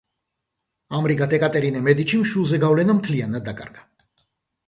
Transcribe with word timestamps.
ამრიგად 0.99 1.33
ეკატერინე 1.37 1.83
მედიჩიმ 1.89 2.23
შვილზე 2.31 2.59
გავლენა 2.63 2.95
მთლიანად 3.01 3.45
დაკარგა. 3.51 3.85